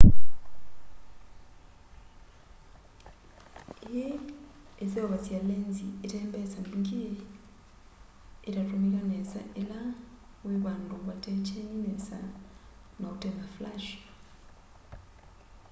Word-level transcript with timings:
ii 3.97 4.13
iseuvasya 4.83 5.37
lenzi 5.49 5.87
itembesa 6.05 6.57
mbingi 6.65 7.01
itatumika 8.49 9.01
nesa 9.11 9.41
ila 9.61 9.79
wi 10.45 10.55
vandu 10.65 10.95
vate 11.07 11.31
kyeni 11.45 11.77
nesa 11.87 12.19
na 12.99 13.05
utena 13.13 13.45
flashi 13.55 13.97